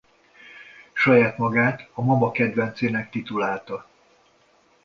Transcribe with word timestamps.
Saját 0.93 1.37
magát 1.37 1.89
a 1.93 2.01
mama 2.01 2.31
kedvencének 2.31 3.09
titulálta. 3.09 3.87